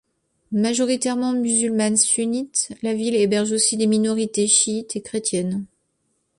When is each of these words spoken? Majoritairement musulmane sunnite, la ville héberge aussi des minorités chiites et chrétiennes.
Majoritairement 0.55 1.33
musulmane 1.33 1.95
sunnite, 1.95 2.69
la 2.81 2.95
ville 2.95 3.13
héberge 3.13 3.51
aussi 3.51 3.77
des 3.77 3.85
minorités 3.85 4.47
chiites 4.47 4.95
et 4.95 5.01
chrétiennes. 5.01 5.67